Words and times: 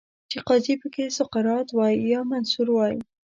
چې 0.31 0.37
قاضي 0.47 0.73
پکې 0.81 1.05
سقراط 1.17 1.67
وای، 1.77 1.95
یا 2.13 2.21
منصور 2.31 2.67
وای 2.73 2.95